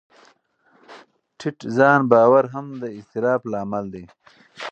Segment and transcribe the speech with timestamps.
[1.39, 4.05] ټیټ ځان باور هم د اضطراب لامل دی.